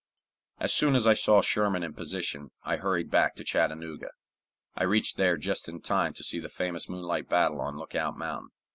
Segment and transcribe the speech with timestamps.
[0.57, 4.09] As soon as I saw Sherman in position, I hurried back to Chattanooga.
[4.75, 8.49] I reached there just in time to see the famous moonlight battle on Lookout Mountain.